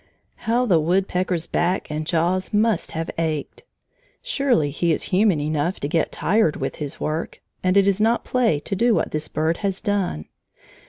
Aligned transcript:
How 0.49 0.65
the 0.65 0.79
woodpecker's 0.79 1.45
back 1.45 1.91
and 1.91 2.07
jaws 2.07 2.51
must 2.51 2.93
have 2.93 3.11
ached! 3.19 3.65
Surely 4.23 4.71
he 4.71 4.91
is 4.91 5.03
human 5.13 5.39
enough 5.39 5.79
to 5.81 5.87
get 5.87 6.11
tired 6.11 6.55
with 6.55 6.77
his 6.77 6.99
work, 6.99 7.39
and 7.63 7.77
it 7.77 7.87
is 7.87 8.01
not 8.01 8.25
play 8.25 8.57
to 8.61 8.75
do 8.75 8.95
what 8.95 9.11
this 9.11 9.27
bird 9.27 9.57
has 9.57 9.79
done. 9.79 10.25